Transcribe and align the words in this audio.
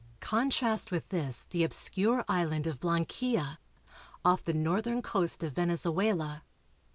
Contrast 0.19 0.89
with 0.91 1.07
this 1.09 1.43
the 1.51 1.63
obscure 1.63 2.25
island 2.27 2.65
of 2.65 2.79
Blanquilla, 2.79 3.59
off 4.25 4.43
the 4.43 4.51
northern 4.51 5.03
coast 5.03 5.43
of 5.43 5.53
Venezuela. 5.53 6.41